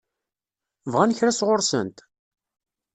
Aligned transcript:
Bɣan 0.91 1.15
kra 1.17 1.31
sɣur-sent? 1.39 1.97